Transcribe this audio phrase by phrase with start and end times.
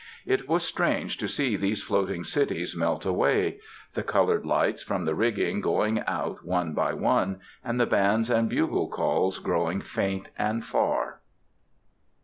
[0.25, 3.59] It was strange to see these floating cities melt away;
[3.93, 8.49] the colored lights from the rigging going out one by one, and the bands and
[8.49, 11.19] bugle calls growing faint and far.